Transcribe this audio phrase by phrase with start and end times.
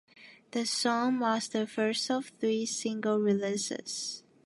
[0.49, 4.23] The song marks the first of three single releases.